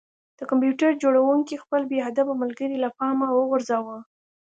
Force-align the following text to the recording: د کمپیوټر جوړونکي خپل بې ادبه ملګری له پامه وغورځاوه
د 0.37 0.41
کمپیوټر 0.49 0.91
جوړونکي 1.03 1.55
خپل 1.63 1.81
بې 1.89 1.99
ادبه 2.09 2.33
ملګری 2.41 2.77
له 2.83 2.89
پامه 2.97 3.27
وغورځاوه 3.31 3.97